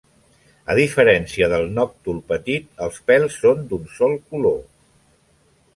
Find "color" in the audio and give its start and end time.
4.33-4.61